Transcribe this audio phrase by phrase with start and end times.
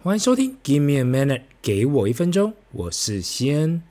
[0.00, 3.82] 欢迎收听《Give Me a Minute》，给我一分钟，我是西恩。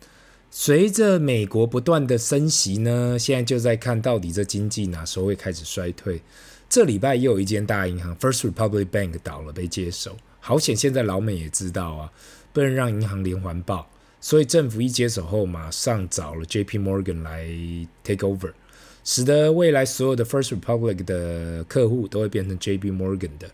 [0.50, 6.22] 随着美国不断的升息呢，现在就在看到底这经济哪时候会开始衰退。
[6.70, 10.16] 这礼拜又有一间大银行 First Republic Bank 倒了，被接手。
[10.40, 12.10] 好险，现在老美也知道啊，
[12.54, 13.90] 不能让银行连环爆，
[14.22, 17.46] 所以政府一接手后，马上找了 JP Morgan 来
[18.06, 18.54] take over，
[19.04, 23.52] 使得未来所有的 First Republic 的客户都会变成 JP Morgan 的。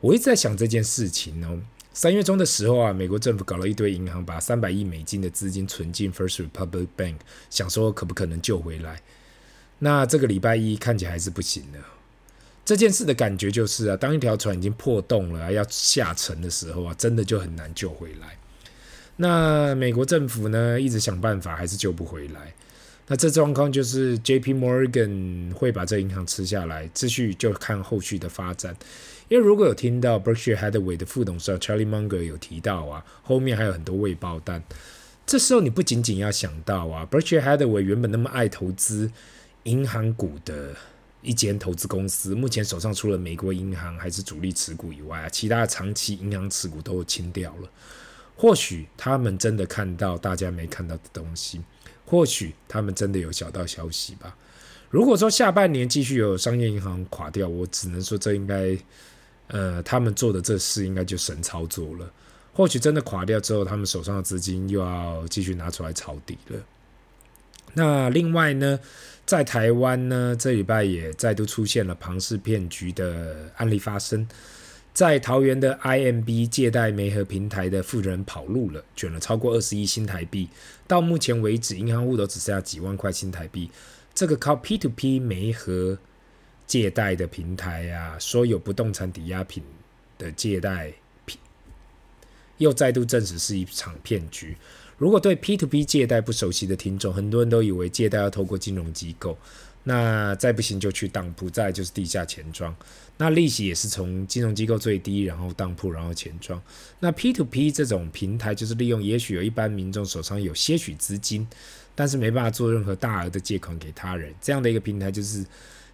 [0.00, 1.58] 我一直在想这件事情哦。
[1.98, 7.16] 三月中的时候啊，美国政府搞了一堆银行，把三百亿美金的资金存进 First Republic Bank，
[7.50, 9.02] 想说可不可能救回来。
[9.80, 11.80] 那这个礼拜一看起来还是不行的。
[12.64, 18.38] 这件事的感觉就是啊，当一条船已经破洞了，要下沉的时候啊，真的就很难救回来。
[19.16, 22.54] 那美国政府呢，一直想办法，还是救不回来。
[23.10, 24.52] 那这状况就是 J.P.
[24.52, 28.76] Morgan 会把这银行吃下来，继续就看后续的发展。
[29.28, 34.62] 因为如果有听到 Berkshire Hathaway 的副董事长 Charlie Munger 有提到啊，后面还有很多未爆弹。
[35.26, 39.10] 这时候你不仅仅要想到啊，Berkshire Hathaway 原本那么爱投资
[39.64, 40.74] 银行股的
[41.22, 47.68] 一间投资公司，目前手上除了美国银行还是主力持股以外啊，其他长期银行持股都清掉了。
[48.36, 51.60] 或许他们真的看到大家没看到的东西，
[52.08, 54.34] 或许他们真的有小道消息吧。
[54.90, 58.76] 如果说下半年继续有商业银行垮掉，我只能说这应该。
[59.50, 62.12] 呃，他们做的这事应该就神操作了。
[62.52, 66.60] 或许真的垮掉之后，他们手上的资金又要继续拿出来抄底了。
[67.72, 68.78] 那另外呢，
[69.24, 74.28] 在台湾呢，这礼拜也再度出现了庞氏骗局的案例发生。
[74.98, 80.48] 在桃园的 IMB 借贷媒合平台的负责人跑路了，卷了超过二十亿新台币。
[80.88, 83.70] 到目前为止，银行户头只剩下几万块新台币。
[84.12, 85.96] 这个靠 P2P 媒合。
[86.66, 89.62] 借贷的平台呀、啊，说有不动产抵押品
[90.18, 90.92] 的借贷
[91.24, 91.38] 品，
[92.56, 94.56] 又再度证实是一场骗局。
[94.96, 99.38] 如果对 P2P 借贷不熟悉的听众，很多人都以为借贷要透过金融机构，
[99.84, 102.74] 那再不行就去当铺，再就是地下钱庄。
[103.16, 106.60] 那利息也是从金融机构最低，然后当铺，然后钱庄。
[107.00, 111.46] 那 P to P 这种平台就是利用，也许有一般民众手上有些许资金，
[111.94, 115.44] 但是没办法做任何大额的借款给他人，这样的一个平台就是。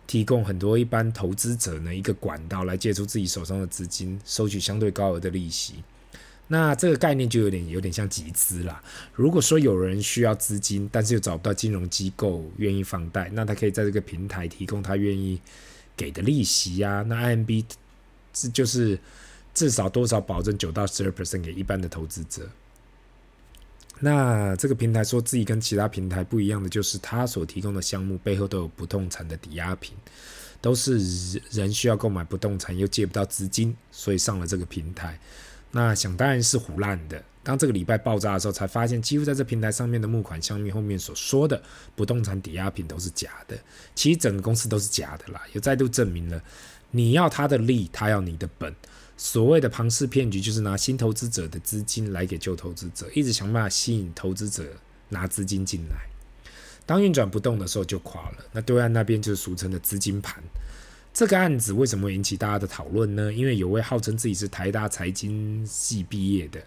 [0.06, 5.77] 提供很多一般投资者呢一个管道来借出自己手上的资金，收取相对高额的利息。
[6.49, 8.82] 那这个概念就有点有点像集资啦。
[9.15, 15.41] 如果说有人需要资金，但是又找不到金融机构愿意放贷，那他可以在这个平台提供他愿意
[15.97, 17.03] 给的利息呀、啊。
[17.03, 17.65] 那 IMB
[18.33, 18.99] 这就是
[19.54, 22.49] 至少多少保证九到十二 percent 给一般的投资者。
[24.00, 29.94] 那这个平台说自己跟其他平台不一样的，就是他所提供的项目背后都有不动产的抵押品，
[30.60, 35.19] 都是人需要购买不动产又借不到资金，所以上了这个平台。
[35.77, 37.21] 那想当然是唬烂的。
[37.43, 41.61] 当这个礼拜爆炸的时候，才发现几乎在这平台上面的募款项目后面所说的
[41.97, 43.59] 不动产抵押品都是假的。
[43.95, 46.41] 其实整个公司都是假的啦，又再度证明了
[46.91, 48.75] 你要他的利，他要你的本。
[49.17, 54.65] 所谓的庞氏骗局，就是拿新投资者的资金来给旧投资者，一直想办法吸引投资者
[55.09, 55.97] 拿资金进来。
[56.87, 58.39] 当运转不动的时候就垮了。
[58.53, 60.43] 那对岸那边就是俗称的资金盘。
[61.15, 63.33] 这个案子为什么会引起大家的讨论呢？
[63.33, 66.61] 因为有位号称自己是台大财经系毕业的，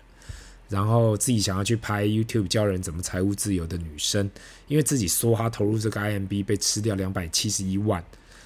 [0.70, 4.32] 然后自己想要去拍 YouTube 教人怎么财务自由的女生，
[4.68, 8.02] 因为自己说他投入这个 IMB 被吃掉两百七十一万，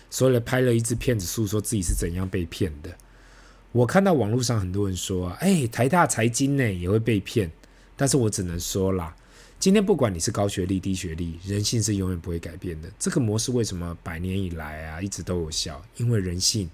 [0.10, 2.90] 所以拍了一支片子诉说自己是怎样被骗的。
[3.72, 7.52] 我看到网络上很多人说，哎，台大财经呢也会被骗，
[7.96, 9.16] 但是我只能说啦，
[9.62, 12.92] 今天不管你是高学历低学历，人性是永远不会改变的。
[12.98, 15.80] 这个模式为什么百年以来啊一直都有效？
[15.98, 16.68] 因为人性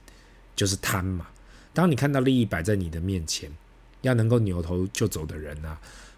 [0.55, 1.27] 就是贪嘛。
[1.73, 3.51] 当你看到利益摆在你的面前，
[4.03, 5.77] 要能够扭头就走的人啊，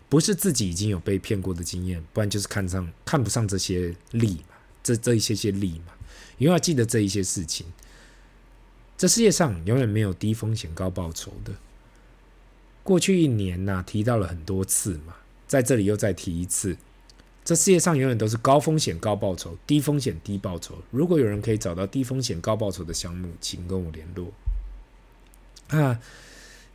[0.09, 5.93] 不是自己已经有被骗过的经验，不然就是看上看不上这些利嘛，这这一些些利嘛，
[6.37, 7.65] 永远要记得这一些事情。
[8.95, 11.51] 这世界上永远没有低风险高报酬的。
[12.83, 15.15] 过去一年呐、提到了很多次嘛，
[15.49, 16.77] 在这里又再提一次，
[17.43, 20.75] 这世界上永远都是高风险高报酬，低风险低报酬。
[20.91, 24.31] 如果有人可以找到低风险高报酬的项目，请跟我联络。
[25.69, 25.99] 啊，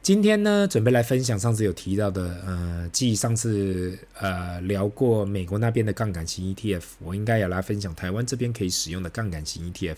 [0.04, 9.96] 今天呢，准备来分享上次有提到的，呃，继上次呃聊过美国那边的杠杆型 ETF，我应该也来分享台湾这边可以使用的杠杆型 ETF。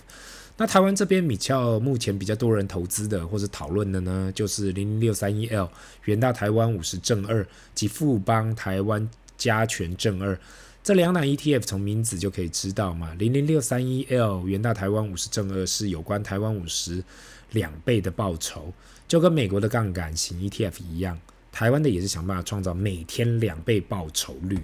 [0.59, 5.69] 那台湾这边米俏目前比较多人投资的或是讨论的呢，就是零零六三一 L
[6.05, 7.45] 元大台湾五十正二
[7.75, 10.39] 及富邦台湾加权正二
[10.85, 17.03] 这两档 ETF，从名字就可以知道嘛，零零六三一 L 元大台湾五十正二是有关台湾五十
[17.51, 18.73] 两倍的报酬，
[19.09, 21.19] 就跟美国的杠杆型 ETF 一样，
[21.53, 24.59] 台湾的也是想办法创造每天两倍报酬率，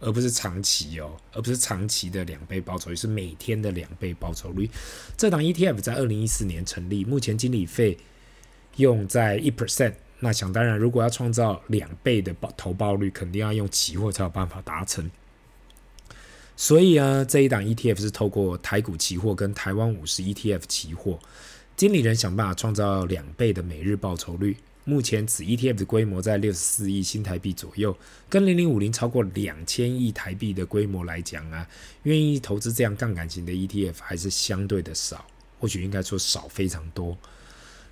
[0.00, 4.68] 而不是长期哦，而不是长期的两倍报酬率，是每天的两倍报酬率。
[5.16, 7.96] 这档 ETF 在二零一四年成立，目前经理费
[8.76, 9.94] 用在一 percent。
[10.18, 15.10] 那想当然，如果要创造两倍的报投报率，肯定要用期货才有办法达成。
[16.56, 21.18] 所以啊，这一档 ETF 是透过台股期货跟台湾五十 ETF 期货，
[21.76, 24.56] 经理人想办法创造两倍的每日报酬率。
[24.84, 27.94] 目前此 ETF 的规模在六十四亿新台币左右，
[28.30, 31.68] 跟零零五零超过两千亿台币的规模来讲啊，
[32.04, 35.26] 愿意投资这样杠杆型的 ETF 还是相对的少，
[35.58, 37.18] 或许应该说少非常多。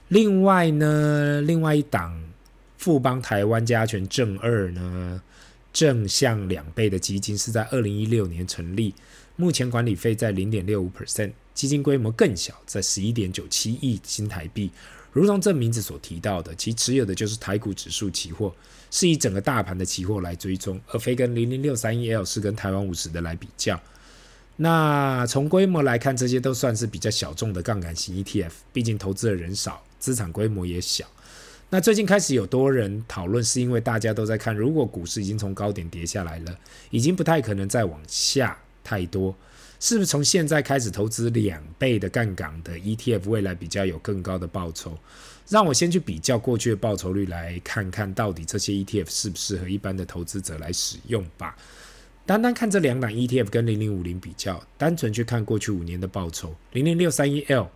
[0.09, 2.19] 另外呢，另外一档
[2.79, 5.21] 富邦台湾加权正二呢，
[5.73, 8.95] 正向两倍的基金是在二零一六年成立，
[9.37, 14.71] 目前管理费在零点六五 percent，基金规模更小，在十一点九七亿新台币。
[15.13, 18.53] 如同这名字所提到的，其持有的就是台股指数期货，
[18.91, 23.81] 是以整个大盘的期货来追踪，而非跟零零六三一 L 是跟台湾五十的来比较。
[24.57, 29.83] 那从规模来看，这些都算是比较小众的杠杆型 ETF，毕竟投资的人少。
[30.01, 31.07] 资产规模也小，
[31.71, 36.55] 那最近开始有多人讨论，是因为大家都在看，如果股市已经从高点跌下来了，
[36.91, 39.35] 已经不太可能再往下太多，
[39.85, 44.97] 是不是从现在开始投资两倍的杠杆的 ETF，未来比较有更高的报酬？
[45.47, 51.55] 让我先去比较过去的报酬率，来看看到底这些 ETF 适不适合一般的投资者来使用吧。
[52.25, 57.69] 单单看这两档 ETF 跟零零五零比较，单纯去看过去五年的报酬，零零六三一 L。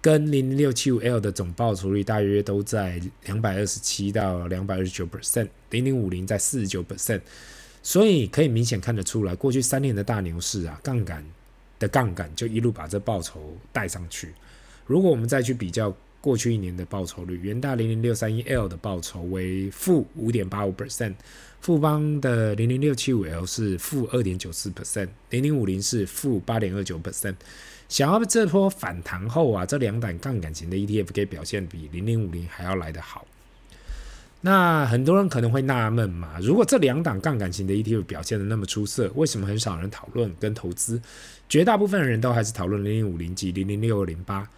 [0.00, 7.20] 跟零零六七五 L 的总报酬率大约都在两百二十七到两百二十九 percent，零零五零在四十九 percent，
[7.82, 11.24] 所以可以明显看得出来，过去三年的大牛市啊，杠杆
[11.78, 14.32] 的杠杆就一路把这报酬带上去。
[14.86, 21.14] 如果我们再去比较过去一年的报酬率，元大零零六三一 L 的报酬为负五点八五 percent，
[21.60, 27.34] 富邦的零零六七五 L 是负二点九四 percent，零零五零是负八点二九 percent。
[27.88, 33.26] 想要这波反弹后啊，这两档杠杆型的 ETF 可以表现比零零五零还要来得好。
[34.44, 41.00] 那很多人可能会纳闷嘛，如果这两档杠杆型的 ETF 表现得那么出色，为什么很少人讨论跟投资？
[41.48, 44.48] 绝大部分人都还是讨论零零五零及零零六二零八。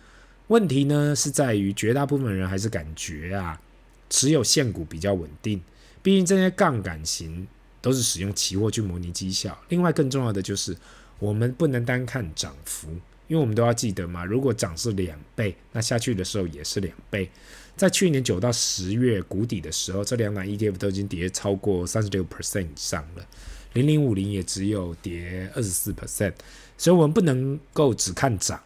[0.48, 3.60] 问题呢是在于绝大部分人还是感觉啊，
[4.08, 5.60] 持有现股比较稳定。
[6.02, 7.46] 毕竟这些杠杆型
[7.81, 9.58] 都是使用期货去模拟绩效。
[9.69, 10.76] 另外更重要的就是，
[11.19, 12.88] 我们不能单看涨幅。
[13.26, 17.31] 因为我们都要记得嘛，如果涨是两倍，那下去的时候也是两倍。
[17.76, 23.26] 在去年九到十月谷底的时候，这两档 ETF 都已经跌超过三十六 percent 以上了，
[23.73, 26.32] 零零五零也只有跌二十四 percent。
[26.79, 28.61] 所以，我们不能够只看涨，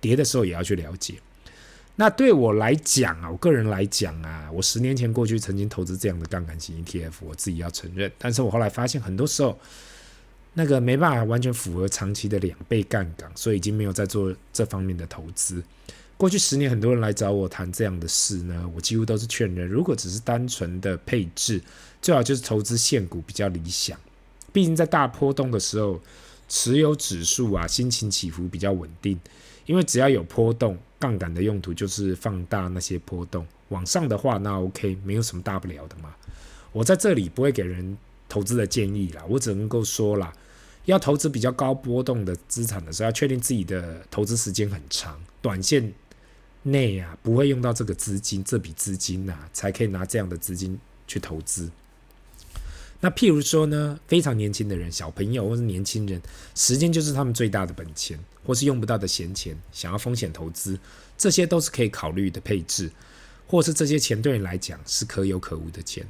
[0.00, 1.14] 跌的时候也要去了解。
[1.96, 8.10] 那对我来讲啊，我个人来讲啊，我十年前过去曾经投资这样的杠杆型 ETF，我自己要承认。
[8.18, 9.58] 但是我后来发现，很多时候。
[10.56, 15.60] 那个没办法完全符合长期的两倍杠杆，所以已经没有在做这方面的投资。
[16.24, 21.60] 过去十年，很多人来找我谈这样的事呢，我几乎都是劝人，如果只是单纯的配置，
[22.00, 24.00] 最好就是投资现股比较理想。
[24.50, 26.00] 毕竟在大波动的时候，
[26.48, 29.20] 持有指数啊，心情起伏比较稳定。
[29.66, 33.46] 因为只要有波动，杠杆的用途就是放大那些波动。
[33.68, 36.14] 往上的话，那 OK，没有什么大不了的嘛。
[36.72, 37.98] 我在这里不会给人
[38.30, 40.32] 投资的建议啦，我只能够说啦。
[40.86, 45.92] 要投资比较高波动的资产的时候，要确定自己的投资时间很长，短线
[46.64, 51.70] 内啊不会用到这个资金，这笔资金呐、才可以拿这样的资金去投资。
[53.00, 56.20] 那譬如说呢，非常年轻的人，小朋友或是年轻人，
[56.54, 60.78] 时间就是他们最大的本钱，或是用不到的闲钱，想要风险投资，
[61.18, 62.90] 这些都是可以考虑的配置，
[63.46, 66.06] 或是这些钱对你来讲是可有可无的钱。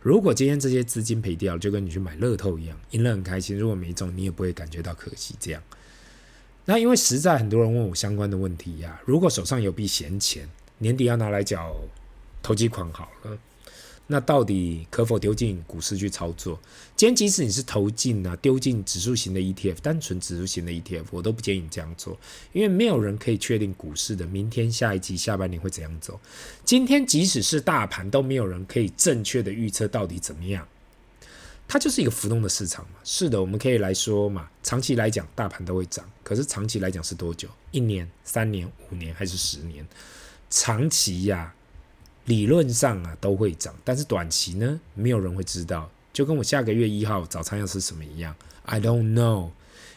[0.00, 5.36] 如果今天这些资金赔掉了，就跟你去买乐透一样，赢了很开心；如果没中，你也不会感觉到可惜。
[5.38, 5.62] 这样，
[6.64, 11.74] 那因为实在很多人问我相关的问题呀、如果手上有笔闲钱，年底要拿来缴
[12.42, 13.38] 投机款好了。
[14.08, 16.60] 那到底可否丢进股市去操作？
[16.96, 22.18] 今天即使你是投进啊，丢进指数型的 ETF，单纯指数型的 ETF，我都不建议你这样做，
[22.52, 26.20] 因为没有人可以确定股市的明天、下一季、下半年会怎样走。
[26.64, 30.66] 今天即使是大盘，都没有人可以正确的预测到底怎么样。
[31.72, 32.98] 它就是一个浮动的市场嘛。
[33.02, 36.04] 是的，我们可以来说嘛，长期来讲，大盘都会涨。
[36.22, 37.48] 可是长期来讲是多久？
[37.70, 39.82] 一年、三年、五年还是十年？
[40.50, 41.54] 长期呀、
[42.26, 48.36] 理论上啊都会涨，但是短期呢，没有人会知道，就跟我下个月一号早餐要吃什么一样
[48.66, 49.48] ，I don't know。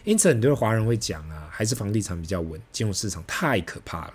[0.05, 4.13] 因此，很多华人会讲啊，还是房地产比较稳，金融市场太可怕了。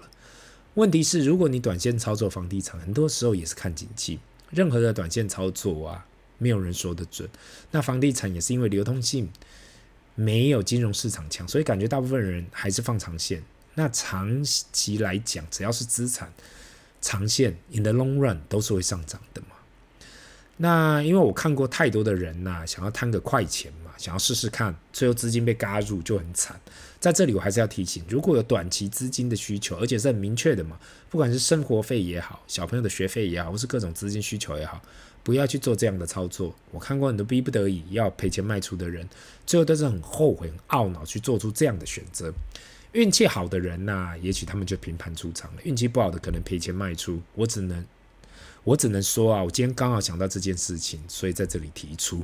[0.76, 4.18] 问题是，如果你短线操作房地产，很多时候也是看景气。
[4.48, 6.06] 任何的短线操作啊，
[6.40, 7.28] 没有人说得准。
[7.70, 9.30] 那房地产也是因为流通性
[10.16, 13.40] 没有金融市场强，所以感觉大部分人还是放长线。
[13.74, 16.32] 那长期来讲，只要是资产，
[17.00, 19.48] 长线 in the long run 都是会上涨的嘛。
[20.56, 26.60] 那因为我看过太多的人呐、想要贪个快钱嘛，想要试试看，最后资金被嘎入就很惨。
[27.00, 30.78] 在这里我还是要提醒，如果有短期资金的需求，而且是很明确的嘛，
[31.08, 34.80] 不管是生活费也好，小朋友的学费也好，或是各种资金需求也好，
[35.24, 36.54] 不要去做这样的操作。
[36.70, 39.08] 我看过很多逼不得已要赔钱卖出的人，
[39.46, 42.32] 最后都是很后悔、很懊恼去做出这样的选择。
[42.92, 47.20] 运气好的人呐、也许他们就平盘出场了；运气不好的可能赔钱卖出。
[47.34, 47.84] 我只能。
[48.62, 52.22] 我只能说啊，我今天刚好想到这件事情，所以在这里提出。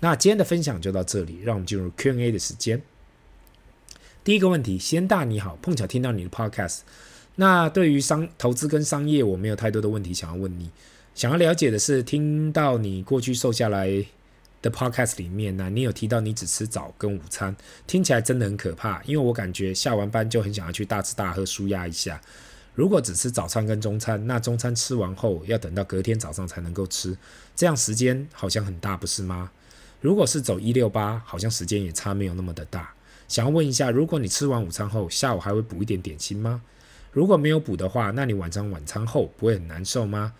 [0.00, 2.82] 那今天的分享就到这里，让我们进入 Q&A 的时间。
[4.24, 6.78] 第一个问题，先大你好，碰巧听到你的 Podcast。
[7.34, 10.70] 那对于商投资跟商业，我没有太多的问题想要问你。
[11.14, 14.02] 想要了解的是，听到你过去瘦下来
[14.62, 17.54] 的 Podcast 里面呢，你有提到你只吃早跟午餐，
[17.86, 22.18] 听起来真的很可怕，因为我感觉下完班就很想要去大吃大喝舒压一下。
[22.74, 27.14] 如果只吃早餐跟中餐，那中餐吃完后要等到隔天早上才能够吃，
[27.54, 29.50] 这样时间好像很大，不是吗？
[30.00, 32.94] 如果是走一六八，好像时间也差没有那么的大。
[33.28, 36.62] 想要问一下，如果你吃完午餐后，下午还会补一点点心吗？
[37.12, 40.34] 如果没有补的话，那你晚上晚餐后不会很难受吗？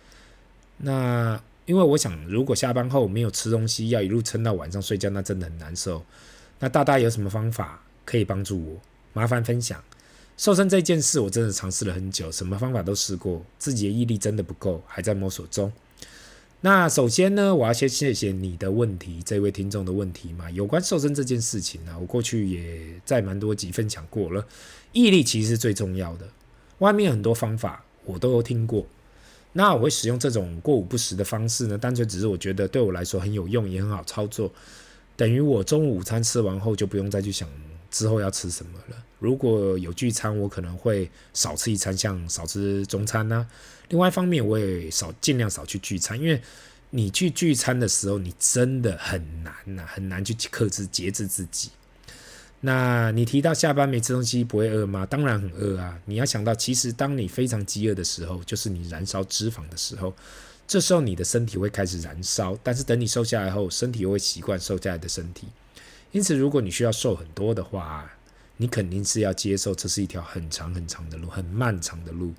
[0.77, 6.03] 那因为我想，如果下班后没有吃东西，要一路撑到晚上睡觉，那真的很难受。
[6.59, 8.81] 那大大有什么方法可以帮助我？
[9.13, 9.81] 麻烦分享。
[10.37, 15.71] 瘦身这件事，我真的尝试了很久，什么方法都试过，自己的毅力真的不够，还在摸索中。
[16.61, 24.43] 那首先呢，我要先谢谢你的问题，这位听众的问题嘛，有关瘦身这件事情呢，我过去也在蛮多集分享过了。
[24.91, 26.27] 毅力其实是最重要的，
[26.79, 28.87] 外面很多方法我都有听过，
[29.53, 34.51] 那我会使用这种过午不食的方式呢，单纯只是我觉得对我来说很有用，也很好操作，
[35.15, 37.47] 等于我中午午餐吃完后就不用再去想
[37.95, 39.03] 之后要吃什么了。
[39.19, 43.47] 如果有聚餐，我可能会少吃一餐，像少吃中餐呐、
[43.87, 46.41] 另外一方面，我也少尽量少去聚餐，因为
[46.89, 51.69] 你去聚餐的时候，你真的很难呐、很难去克制节制自己。
[52.59, 55.05] 那你提到下班没吃东西不会饿吗？
[55.05, 55.97] 当然很饿啊！
[56.03, 60.13] 你要想到，其实当你非常饥饿的时候，就是你燃烧脂肪的时候，
[60.67, 65.47] 这时候你的身体会开始燃烧，但是等你瘦下来后，身体又会习惯瘦下来的身体。
[66.15, 68.09] 因此，如果你需要瘦很多的话，
[68.55, 72.33] 你肯定是要接受，这是一条很长很长的路，很漫长的路。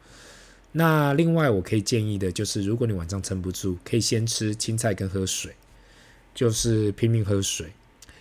[0.73, 5.55] 那另外，我可以建议的就是，如果你晚上撑不住，可以先吃青菜跟喝水，
[6.35, 7.71] 就是拼命喝水。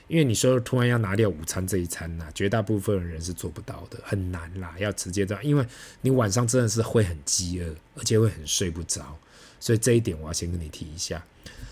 [0.10, 5.66] 因为你说突然要拿掉午餐这一餐呐、绝大部分人是做不到的，很难啦，要直接这样，因为
[6.02, 9.18] 你晚上真的是会很饥饿，而且会很睡不着，
[9.62, 11.26] 所以这一点我要先跟你提一下。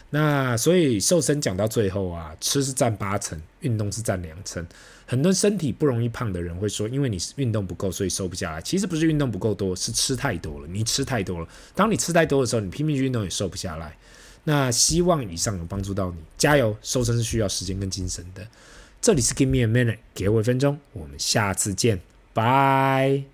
[0.10, 4.66] 那所以瘦身讲到最后啊，吃是占八成，运动是占两成。
[5.06, 8.62] 很多身体不容易胖的人会说，因为你运动不够，所以瘦不下来。
[8.62, 10.68] 其实不是运动不够多，是吃太多了。
[10.68, 13.96] 你吃太多了，当你吃太多的时候，你拼命去运动也瘦不下来。
[14.46, 16.76] 那希望以上有帮助到你，加油！
[16.82, 18.46] 瘦身是需要时间跟精神的。
[19.02, 22.00] 这里是 Give me a minute，给我一分钟，我们下次见，
[22.34, 23.33] 拜。